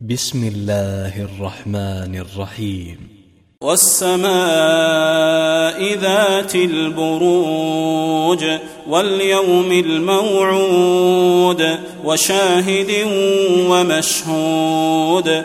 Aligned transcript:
بسم 0.00 0.48
الله 0.54 1.22
الرحمن 1.22 2.16
الرحيم. 2.16 2.98
والسماء 3.62 4.28
ذات 5.94 6.54
البروج 6.54 8.44
واليوم 8.88 9.72
الموعود 9.72 11.62
وشاهد 12.04 13.06
ومشهود 13.70 15.44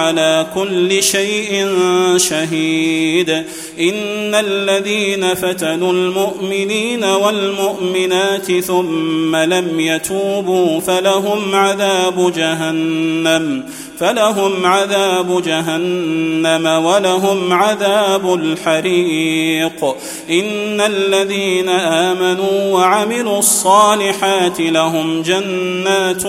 على 0.00 0.46
كل 0.54 1.02
شيء 1.02 1.66
شهيد. 2.16 3.30
إن 3.80 4.34
الذين 4.34 5.34
فتنوا 5.34 5.92
المؤمنين 5.92 7.04
والمؤمنات 7.04 8.52
ثم 8.52 9.36
لم 9.36 9.80
يتوبوا 9.80 10.80
فلهم 10.80 11.54
عذاب 11.54 12.32
جهنم. 12.36 13.64
فلهم 14.00 14.66
عذاب 14.66 15.42
جهنم 15.42 16.84
ولهم 16.84 17.52
عذاب 17.52 18.34
الحريق. 18.34 19.84
إن 20.30 20.80
الذين 20.80 21.68
آمنوا 21.68 22.74
وعملوا 22.74 23.38
الصالحات 23.38 24.60
لهم 24.60 25.22
جنات 25.22 26.22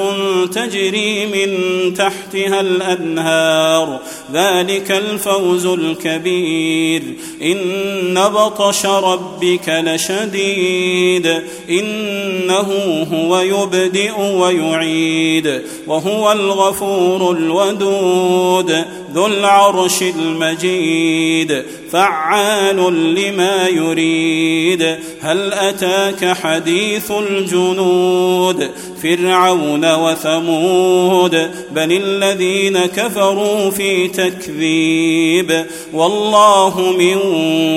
تجري 0.56 1.26
من 1.26 1.54
تحتها 1.94 2.62
الأنهار. 2.62 4.00
ذلك 4.34 4.92
الفوز 4.92 5.66
الكبير. 5.66 7.04
إن 7.42 8.14
بطش 8.14 8.86
ربك 8.86 9.70
لشديد. 9.70 11.42
إنه 11.70 12.68
هو 13.14 13.40
يبدئ 13.40 14.20
ويعيد. 14.20 15.62
وهو 15.88 16.32
الغفور 16.32 17.32
الودود 17.62 18.72
ذو 19.14 19.26
العرش 19.26 20.02
المجيد 20.02 21.64
فعال 21.92 22.78
لما 23.16 23.68
يريد. 23.68 24.98
هل 25.22 25.54
أتاك 25.54 26.38
حديث 26.38 27.12
الجنود؟ 27.12 28.70
فرعون 29.04 29.94
وثمود 29.94 31.52
بل 31.72 32.02
الذين 32.04 32.86
كفروا 32.86 33.70
في 33.70 34.08
تكذيب. 34.08 35.66
والله 35.94 36.96
من 36.98 37.18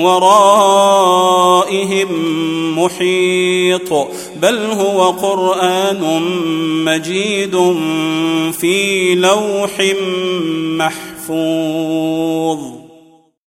ورائهم 0.03 2.09
محيط. 2.79 4.07
بل 4.41 4.57
هو 4.57 5.11
قرآن 5.11 6.21
مجيد 6.85 7.75
في 8.59 9.15
لوح 9.15 9.71
محفوظ. 11.29 12.84